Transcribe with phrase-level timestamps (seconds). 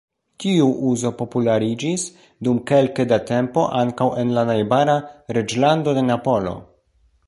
[0.43, 2.07] Tiu uzo populariĝis,
[2.47, 5.01] dum kelke da tempo, ankaŭ en la najbara
[5.39, 6.61] "Reĝlando de Napolo".